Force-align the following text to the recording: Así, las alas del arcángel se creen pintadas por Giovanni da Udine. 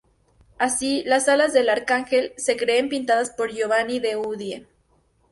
Así, 0.57 1.03
las 1.05 1.29
alas 1.29 1.53
del 1.53 1.69
arcángel 1.69 2.33
se 2.35 2.57
creen 2.57 2.89
pintadas 2.89 3.29
por 3.29 3.51
Giovanni 3.51 3.99
da 3.99 4.17
Udine. 4.17 4.65